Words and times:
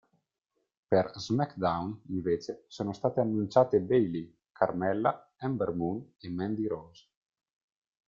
Per 0.87 1.11
"SmackDown", 1.19 2.01
invece, 2.07 2.65
sono 2.69 2.91
state 2.91 3.19
annunciate 3.19 3.81
Bayley, 3.81 4.35
Carmella, 4.51 5.31
Ember 5.37 5.69
Moon 5.73 6.13
e 6.17 6.29
Mandy 6.31 6.65
Rose. 6.65 7.07